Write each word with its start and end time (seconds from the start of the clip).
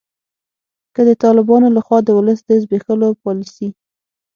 که 0.93 1.01
د 1.09 1.11
طالبانو 1.23 1.67
لخوا 1.77 1.97
د 2.03 2.09
ولس 2.17 2.39
د 2.45 2.49
زبیښولو 2.61 3.07
پالسي 3.21 3.69